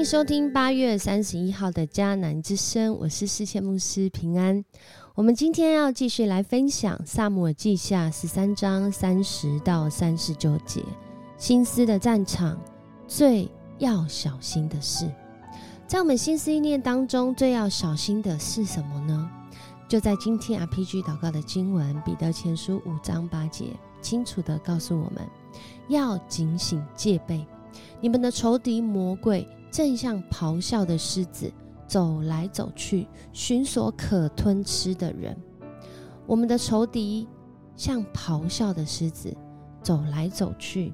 [0.00, 4.64] 迎收听八月三十一号的迦南之声，我是世界牧师平安。
[5.14, 10.82] 我们今天要继续来分享《萨姆尔记下》十三章三十到三十九节，
[11.36, 12.58] 心思的战场
[13.06, 13.46] 最
[13.76, 15.06] 要小心的事，
[15.86, 19.30] 在我们心思意念当中最要小心的是什么呢？
[19.86, 23.66] 就在今天 RPG 祷告的经文《彼得前书》五章八节，
[24.00, 25.22] 清楚的告诉我们
[25.88, 27.46] 要警醒戒备，
[28.00, 29.46] 你们的仇敌魔鬼。
[29.70, 31.52] 正像咆哮的狮子
[31.86, 35.36] 走来走去，寻索可吞吃的人。
[36.26, 37.26] 我们的仇敌
[37.76, 39.34] 像咆哮的狮子
[39.82, 40.92] 走来走去，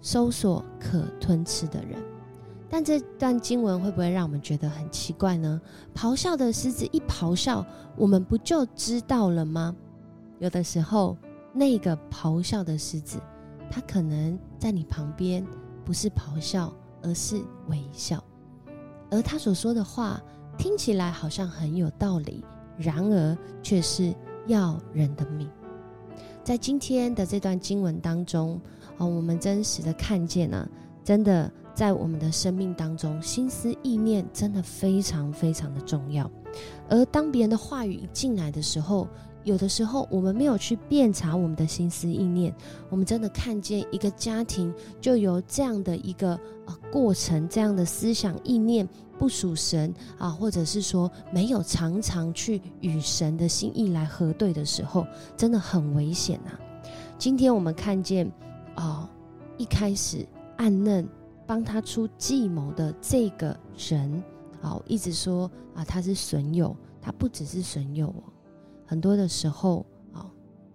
[0.00, 2.00] 搜索可吞吃的人。
[2.68, 5.60] 但这段经文会不会让我们觉得很奇怪呢？
[5.92, 9.74] 咆哮的狮子一咆哮，我们不就知道了吗？
[10.38, 11.16] 有的时候，
[11.52, 13.18] 那个咆哮的狮子，
[13.68, 15.44] 它可能在你旁边，
[15.84, 16.72] 不是咆哮。
[17.02, 18.22] 而是微笑，
[19.10, 20.20] 而他所说的话
[20.58, 22.44] 听起来好像很有道理，
[22.76, 24.14] 然而却是
[24.46, 25.48] 要人的命。
[26.42, 28.60] 在今天的这段经文当中，
[28.98, 30.68] 哦，我们真实的看见呢，
[31.04, 36.30] 真的在我们的生命当中，心思意念真的非常非常的重要。
[36.88, 39.06] 而当别人的话语一进来的时候，
[39.44, 42.52] 有的时候，我们没有去辨察我们的心思意念，
[42.88, 48.88] 我们真的看见一个家庭就由这样的一个呃过程，这样的思想意念
[49.18, 56.50] 不属神啊，或者是说没有常常去与神的心意来核对的时候，真的很危险呐。
[57.18, 58.30] 今天我们看见
[58.74, 59.08] 啊，
[59.58, 61.06] 一开始暗嫩
[61.46, 64.22] 帮他出计谋的这个人，
[64.62, 68.22] 哦，一直说啊他是损友，他不只是损友哦。
[68.86, 70.26] 很多的时候，啊，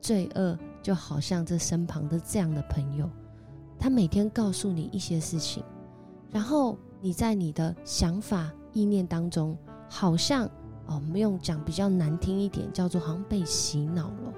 [0.00, 3.08] 罪恶就好像这身旁的这样的朋友，
[3.78, 5.62] 他每天告诉你一些事情，
[6.34, 9.56] 然后你在你的想法意念当中，
[9.88, 10.44] 好像
[10.86, 14.34] 哦，我们用讲比较难听一点，叫做好像被洗脑了。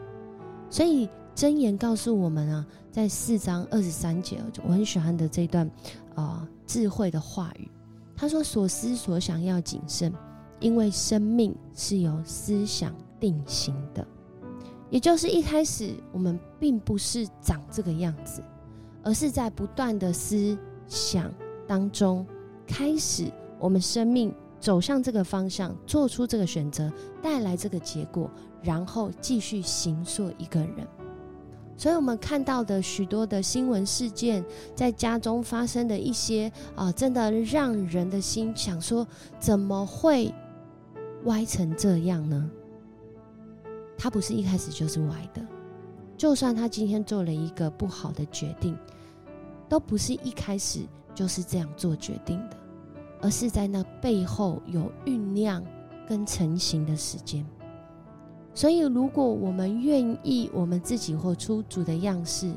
[0.69, 5.71] 所以箴言告诉我们啊，在四章二十三节，我很喜欢的这段
[6.15, 7.71] 啊智慧的话语，
[8.15, 10.13] 他说：“所思所想要谨慎，
[10.61, 14.07] 因为生命是由思想。”定型的，
[14.91, 18.43] 也就是一开始我们并不是长这个样子，
[19.03, 21.33] 而是在不断的思想
[21.67, 22.27] 当中，
[22.67, 28.31] 开始我们生命走向这个方向，做出这个选择，带来这个结果，
[28.63, 30.87] 然后继续行塑一个人。
[31.79, 34.43] 所以，我们看到的许多的新闻事件，
[34.75, 39.07] 在家中发生的一些啊，真的让人的心想说：
[39.39, 40.33] 怎么会
[41.25, 42.51] 歪成这样呢？
[43.99, 45.43] 他不是一开始就是歪的，
[46.17, 48.75] 就算他今天做了一个不好的决定，
[49.69, 50.81] 都不是一开始
[51.17, 52.57] 就是这样做决定的，
[53.23, 55.61] 而是在那背后有酝酿
[56.07, 57.45] 跟成型的时间。
[58.55, 62.53] 所以，如果我们愿意我们自己活出主的样式，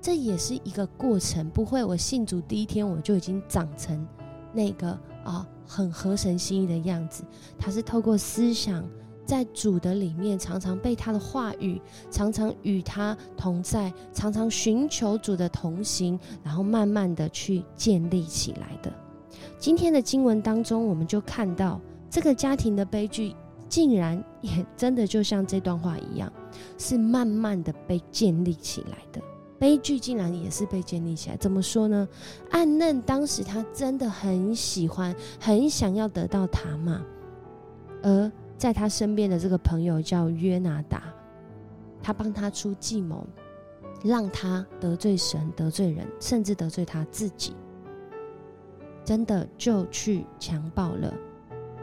[0.00, 4.06] 这也是一个过程，不会我信主第一天我就已经长成
[4.52, 4.90] 那个
[5.24, 7.22] 啊很合神心意的样子。
[7.56, 8.84] 他是透过思想。
[9.30, 11.80] 在主的里面，常常被他的话语，
[12.10, 18.92] 常常与他同在，常常寻求主的同行，然后慢慢的去建立起来的。
[19.56, 21.80] 今天的经文当中，我们就看到
[22.10, 23.36] 这个家庭的悲剧，
[23.68, 26.32] 竟然也真的就像这段话一样，
[26.76, 29.22] 是慢慢的被建立起来的。
[29.60, 32.08] 悲剧竟然也是被建立起来，怎么说呢？
[32.50, 37.00] 暗嫩当时他真的很喜欢，很想要得到塔玛，
[38.02, 38.32] 而。
[38.60, 41.04] 在他身边的这个朋友叫约拿达，
[42.02, 43.26] 他帮他出计谋，
[44.04, 47.56] 让他得罪神、得罪人，甚至得罪他自己。
[49.02, 51.10] 真的就去强暴了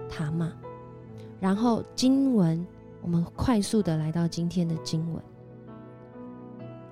[0.08, 0.54] 塔玛。
[1.40, 2.64] 然后经文，
[3.02, 5.24] 我们快速的来到今天的经文。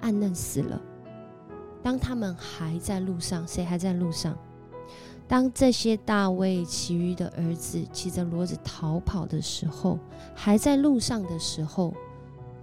[0.01, 0.81] 暗嫩死了，
[1.83, 4.35] 当他们还在路上，谁还在路上？
[5.27, 9.97] 当这些大卫其余的儿子骑着骡子逃跑的时候，
[10.35, 11.93] 还在路上的时候，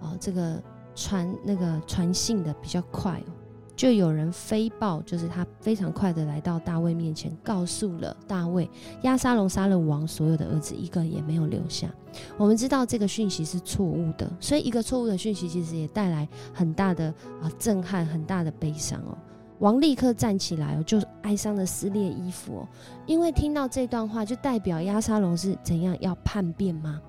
[0.01, 0.63] 哦，这个
[0.95, 3.33] 传那个传信的比较快哦，
[3.75, 8.71] 就有人飞报，就是他非常快的来到大卫面前，告诉了大卫，
[9.03, 11.93] 亚沙龙杀了王所有的儿子，一个也没有留下。
[12.37, 17.13] 我们知道这个讯息是错误的，所以一个错误的讯息其实也带来很大的
[17.43, 19.19] 啊震撼，很大的悲伤哦。
[19.63, 22.67] 王立刻站起来哦，就哀伤的撕裂衣服，
[23.07, 27.01] 因为听到这段话，就代表亚沙龙是怎样要叛变吗？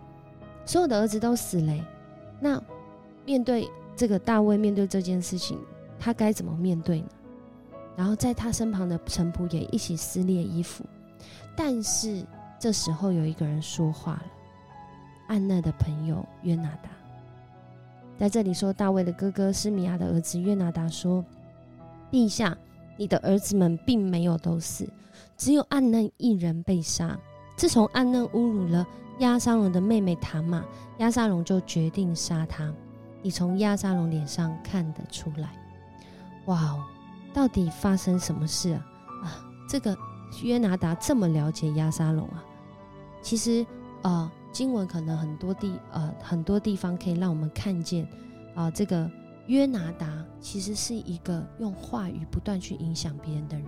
[0.63, 1.73] 所有的儿子都死了，
[2.39, 2.61] 那
[3.25, 5.59] 面对这个大卫，面对这件事情，
[5.99, 7.07] 他该怎么面对呢？
[7.95, 10.85] 然后在他身旁的臣仆也一起撕裂衣服，
[11.55, 12.23] 但是
[12.59, 14.23] 这时候有一个人说话了，
[15.27, 16.89] 安娜的朋友约拿达
[18.15, 21.25] 在这里说：“大卫的哥哥施米亚的儿子约拿达说，
[22.13, 22.55] 陛下，
[22.95, 24.87] 你的儿子们并没有都死，
[25.35, 27.17] 只有暗嫩一人被杀。
[27.55, 28.85] 自从暗嫩侮辱了
[29.17, 30.63] 亚沙龙的妹妹塔玛，
[30.99, 32.71] 亚沙龙就决定杀他。
[33.23, 35.49] 你从亚沙龙脸上看得出来。
[36.45, 36.83] 哇哦，
[37.33, 38.85] 到底发生什么事啊？
[39.23, 39.97] 啊，这个。”
[40.41, 42.43] 约拿达这么了解亚沙龙啊？
[43.21, 43.63] 其实，
[44.01, 48.07] 呃，经文可能很多地，呃，很多地方可以让我们看见，
[48.55, 49.07] 啊，这个
[49.47, 53.67] 约拿达其实是一个用话语不断去影响别人的人，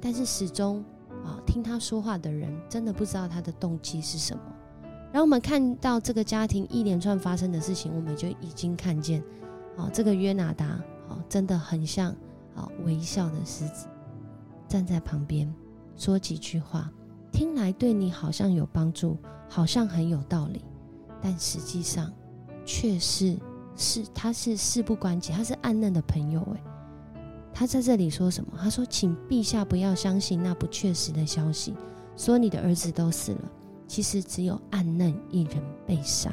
[0.00, 0.84] 但是始终
[1.24, 4.42] 啊，听他说话的人真的不知道他的动机是什么。
[5.10, 9.22] 然后我们看到这个家庭一连串发生的事情，我们就已经看见，
[9.76, 10.66] 啊，这个约拿达，
[11.08, 12.10] 啊，真的很像
[12.54, 13.86] 啊微笑的狮子，
[14.68, 15.52] 站在旁边。
[15.96, 16.92] 说几句话，
[17.32, 19.16] 听来对你好像有帮助，
[19.48, 20.62] 好像很有道理，
[21.20, 22.12] 但实际上
[22.64, 23.36] 却是
[23.78, 26.40] 是他是事不关己，他是暗嫩的朋友。
[26.40, 26.62] 诶，
[27.54, 28.58] 他在这里说什么？
[28.60, 31.74] 他说：“请陛下不要相信那不确实的消息，
[32.16, 33.50] 说你的儿子都死了，
[33.86, 36.32] 其实只有暗嫩一人被杀。”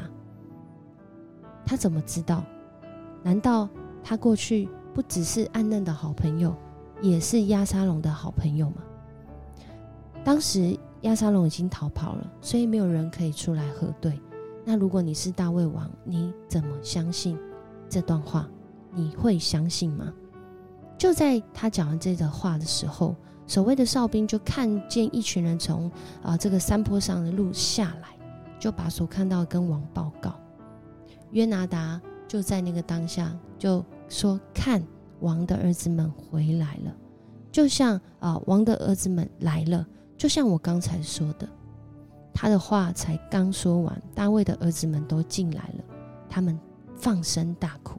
[1.66, 2.44] 他怎么知道？
[3.24, 3.70] 难道
[4.04, 6.56] 他过去不只是暗嫩的好朋友，
[7.02, 8.78] 也是亚沙龙的好朋友吗？
[10.24, 14.20] 当时亚沙龙已经逃跑了，所以没有人可以出来核对。
[14.66, 17.38] 那如果你是大胃王，你怎么相信
[17.88, 18.50] 这段话？
[18.92, 20.12] 你会相信吗？
[20.98, 23.16] 就在他讲完这个话的时候，
[23.46, 25.92] 守卫的哨兵就看见一群人从
[26.24, 28.18] 啊这个山坡上的路下来，
[28.58, 30.34] 就把所看到跟王报告。
[31.32, 34.82] 约拿达就在那个当下就说：“看，
[35.20, 36.96] 王的儿子们回来了，
[37.52, 39.86] 就像啊王的儿子们来了。”
[40.18, 41.46] 就像我刚才说的，
[42.36, 45.84] 他的话才刚说完，大卫的儿子们都进来了，
[46.30, 46.60] 他们
[46.98, 47.98] 放声大哭，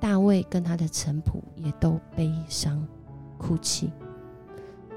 [0.00, 2.84] 大卫跟他的臣仆也都悲伤
[3.36, 3.92] 哭泣。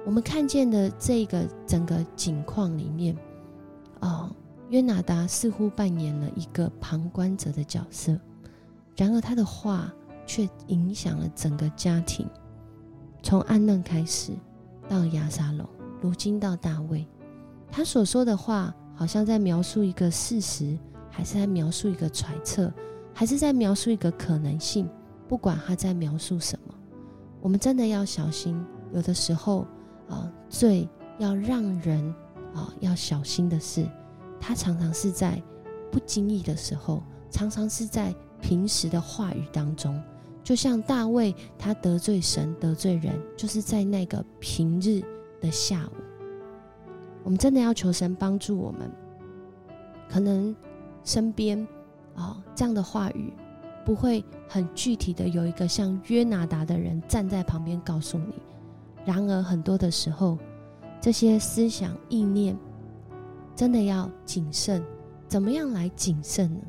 [0.05, 3.15] 我们看见的这个整个景况里面，
[3.99, 4.33] 啊，
[4.69, 8.17] 约拿达似乎扮演了一个旁观者的角色，
[8.95, 9.93] 然而他的话
[10.25, 12.25] 却影响了整个家庭，
[13.21, 14.31] 从安嫩开始
[14.87, 15.67] 到亚沙龙。
[16.01, 17.05] 如今到大卫，
[17.71, 20.77] 他所说的话好像在描述一个事实，
[21.09, 22.71] 还是在描述一个揣测，
[23.13, 24.89] 还是在描述一个可能性？
[25.27, 26.73] 不管他在描述什么，
[27.39, 28.59] 我们真的要小心。
[28.93, 29.67] 有的时候，
[30.09, 30.89] 啊，最
[31.19, 32.03] 要让人
[32.53, 33.87] 啊要小心的是，
[34.39, 35.41] 他常常是在
[35.91, 40.01] 不经意的时候，常常是在平时的话语当中，
[40.43, 45.01] 就像大卫他得罪神、得罪人，就是在那个平日。
[45.41, 45.95] 的下午，
[47.29, 48.89] 我们真的要求神帮助我们。
[50.09, 50.55] 可能
[51.03, 51.59] 身边
[52.15, 53.31] 啊这样的话语
[53.85, 58.33] 不会很具体的有一个像约拿达的人站在旁边告诉你。
[59.05, 60.39] 然而很多的时候，
[60.99, 62.57] 这些思想意念
[63.55, 64.83] 真的要谨慎。
[65.27, 66.61] 怎么样来谨慎呢？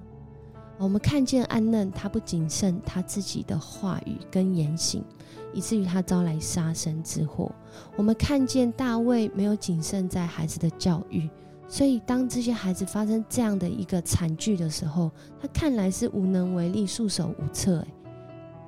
[0.81, 5.05] 我们看见安嫩，他不谨慎他自己的话语跟言行，
[5.53, 7.53] 以至于他招来杀身之祸。
[7.97, 11.29] 我们看见大卫没有谨慎在孩子的教育，
[11.69, 17.87] 所以当这些孩子发生这样的一个惨剧的时候，他看来是无能为力、束手无策。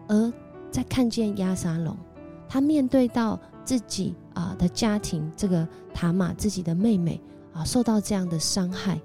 [0.06, 0.32] 而
[0.70, 1.96] 在看见亚沙龙，
[2.46, 7.18] 他面对到自己啊的家庭，这个塔玛自己的妹妹
[7.54, 9.00] 啊受到这样的伤害，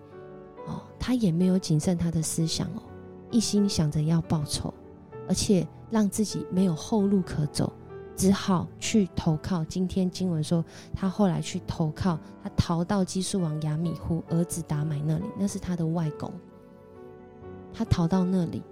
[0.68, 2.82] 哦，他也没有谨慎他的思想哦。
[3.30, 4.74] 一心想着要报仇，
[5.28, 7.72] 而且让自己没有后路可走，
[8.16, 9.64] 只好去投靠。
[9.66, 10.64] 今天经文说，
[10.96, 16.32] 他后来去投靠，他逃到基述王亚米户儿子达买那里，那是他的外公。
[17.74, 18.64] 他逃到那里，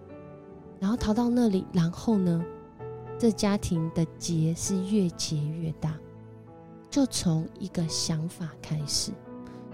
[0.80, 2.44] 然后逃到那里，然后呢，
[3.20, 5.96] 这家庭的结是越结越大，
[6.90, 9.12] 就从一个想法开始，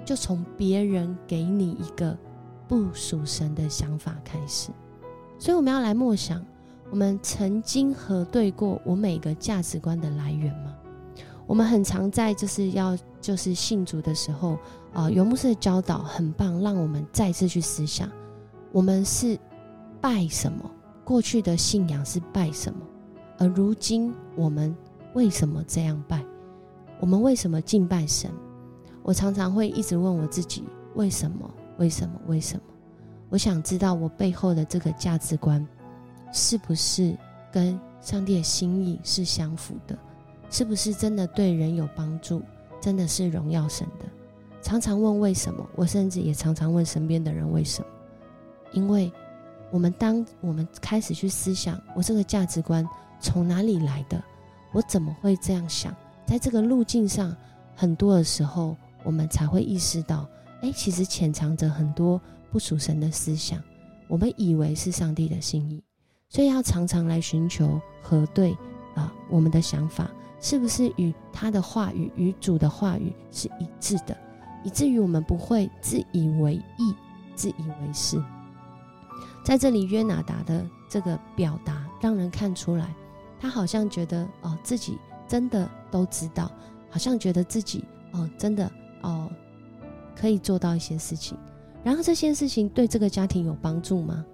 [0.03, 2.17] 就从别人给你一个。
[2.71, 4.71] 不属神的想法开始，
[5.37, 6.41] 所以我们要来默想：
[6.89, 10.73] 我们曾经核对过我每个价值观的来源吗？
[11.45, 14.57] 我们很常在就是要就是信主的时候
[14.93, 18.09] 啊，游牧师的教导很棒，让我们再次去思想：
[18.71, 19.37] 我们是
[19.99, 20.63] 拜什么？
[21.03, 22.79] 过去的信仰是拜什么？
[23.37, 24.73] 而如今我们
[25.13, 26.23] 为什么这样拜？
[27.01, 28.31] 我们为什么敬拜神？
[29.03, 30.63] 我常常会一直问我自己：
[30.95, 31.53] 为什么？
[31.77, 32.19] 为什么？
[32.27, 32.63] 为什么？
[33.29, 35.65] 我想知道我背后的这个价值观，
[36.33, 37.17] 是不是
[37.51, 39.97] 跟上帝的心意是相符的？
[40.49, 42.41] 是不是真的对人有帮助？
[42.81, 44.05] 真的是荣耀神的。
[44.61, 47.87] 常常问为什么，我甚至也常常问身边的人为什么，
[48.73, 49.11] 因为
[49.71, 52.87] 我们当我们开始去思想，我这个价值观
[53.19, 54.21] 从哪里来的，
[54.73, 57.35] 我怎么会这样想，在这个路径上，
[57.75, 60.27] 很多的时候，我们才会意识到，
[60.61, 63.61] 哎，其实潜藏着很多不属神的思想，
[64.07, 65.83] 我们以为是上帝的心意，
[66.29, 68.55] 所以要常常来寻求核对
[68.95, 74.15] 啊，我们的想法是不是与他的话语、与主的话语是一致的。
[74.63, 76.95] 以至于我们不会自以为意、
[77.33, 78.23] 自以为是。
[79.43, 82.93] 在这里，约拿达的这个表达让人看出来，
[83.39, 86.51] 他好像觉得哦，自己真的都知道，
[86.91, 89.31] 好像觉得自己哦，真的哦，
[90.15, 91.37] 可以做到一些事情。
[91.83, 94.25] 然后这些事情对这个家庭有帮助吗？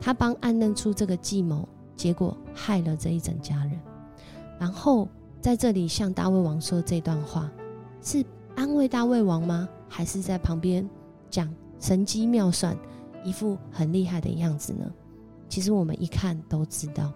[0.00, 3.72] 他帮暗认出这个计谋，结果害了这一整家人。
[4.58, 5.08] 然后
[5.40, 7.50] 在这里向大卫王说这段话
[8.02, 8.24] 是。
[8.56, 9.68] 安慰大卫王吗？
[9.86, 10.88] 还是在旁边
[11.28, 12.74] 讲神机妙算，
[13.22, 14.90] 一副很厉害的样子呢？
[15.46, 17.12] 其实我们一看都知道，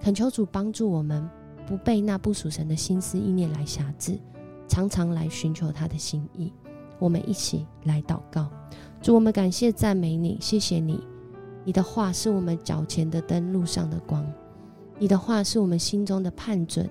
[0.00, 1.30] 恳求主帮助我们，
[1.64, 4.18] 不被那不属神的心思意念来辖制，
[4.66, 6.52] 常常来寻求他的心意。
[7.00, 8.48] 我们一起来祷告，
[9.02, 11.00] 主，我们感谢赞美你，谢谢你，
[11.64, 14.24] 你的话是我们脚前的灯，路上的光，
[14.98, 16.88] 你的话是我们心中的判准，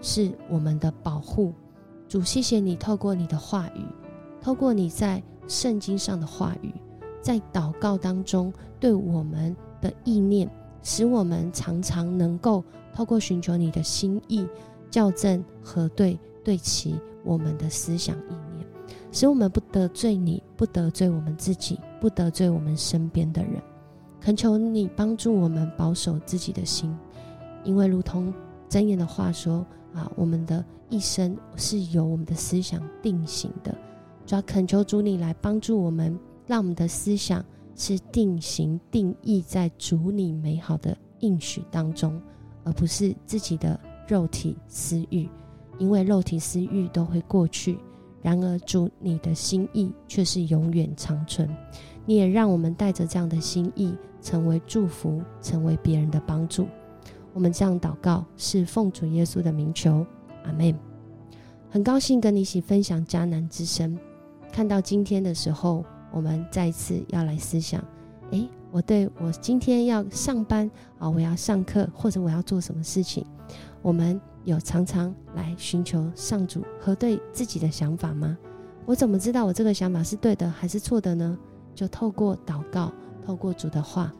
[0.00, 1.52] 是我们的保护。
[2.08, 3.84] 主，谢谢你透过你的话语，
[4.40, 6.72] 透过你在圣经上的话语，
[7.20, 8.50] 在祷告当中
[8.80, 10.48] 对我们的意念，
[10.82, 14.46] 使我们常常能够透过寻求你的心意，
[14.90, 18.32] 校正核对对齐我们的思想意，
[19.18, 23.60] 使我们不得罪你，不得罪我们自己，不得罪我们身边的人。
[24.20, 26.96] 恳求你帮助我们保守自己的心，
[27.64, 28.32] 因为如同
[28.68, 29.66] 箴言的话说。
[29.94, 33.74] 啊，我们的一生是由我们的思想定型的，
[34.26, 37.42] 主要恳求主你来帮助我们，让我们的思想
[37.74, 42.20] 是定型、定义在主你美好的应许当中，
[42.64, 45.26] 而不是自己的肉体私欲，
[45.78, 47.78] 因为肉体私欲都会过去，
[48.22, 51.48] 然而主你的心意却是永远长存。
[52.04, 56.66] 你也让我们带着这样的心意，成为祝福，成为别人的帮助。
[57.34, 60.04] 我们这样祷告，是奉主耶稣的名求，
[60.44, 60.74] 阿门。
[61.70, 63.96] 很高兴跟你一起分享迦南之声。
[64.50, 67.84] 看到今天的时候，我们再一次要来思想：
[68.30, 73.24] 诶，我对我今天要上班啊，我要上课，或者我要做什么事情，
[73.82, 78.36] 我们有常常来寻求上主核对自己的想法吗？
[78.86, 81.38] 我怎么知道我这个想法是对的还是错的呢？
[81.74, 82.92] 就透过祷告，
[83.24, 84.12] 透过主的话，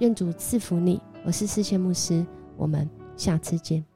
[0.00, 1.00] 愿主赐福你。
[1.24, 2.26] 我是四千牧师。
[2.56, 3.95] 我们下次见。